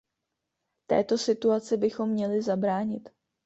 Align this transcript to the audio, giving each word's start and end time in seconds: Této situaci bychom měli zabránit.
Této 0.87 1.17
situaci 1.17 1.77
bychom 1.77 2.09
měli 2.09 2.41
zabránit. 2.41 3.09